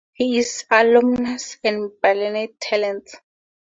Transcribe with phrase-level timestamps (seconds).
[0.13, 3.17] He is an alumnus of Berlinale Talents.